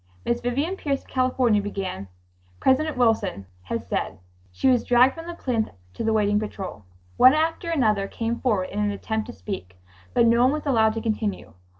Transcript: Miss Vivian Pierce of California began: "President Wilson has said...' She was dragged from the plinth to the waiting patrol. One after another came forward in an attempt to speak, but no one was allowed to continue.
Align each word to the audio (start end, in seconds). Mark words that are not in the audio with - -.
Miss 0.25 0.41
Vivian 0.41 0.77
Pierce 0.77 1.03
of 1.03 1.07
California 1.09 1.61
began: 1.61 2.07
"President 2.59 2.97
Wilson 2.97 3.45
has 3.61 3.85
said...' 3.85 4.17
She 4.51 4.67
was 4.67 4.83
dragged 4.83 5.13
from 5.13 5.27
the 5.27 5.35
plinth 5.35 5.69
to 5.93 6.03
the 6.03 6.11
waiting 6.11 6.39
patrol. 6.39 6.85
One 7.17 7.35
after 7.35 7.69
another 7.69 8.07
came 8.07 8.39
forward 8.39 8.69
in 8.71 8.79
an 8.79 8.89
attempt 8.89 9.27
to 9.27 9.33
speak, 9.33 9.77
but 10.15 10.25
no 10.25 10.41
one 10.41 10.53
was 10.53 10.65
allowed 10.65 10.93
to 10.95 11.01
continue. 11.01 11.53